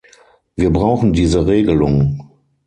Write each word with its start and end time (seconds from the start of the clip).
Wir 0.55 0.73
brauchen 0.73 1.13
diese 1.13 1.45
Regelung. 1.45 2.23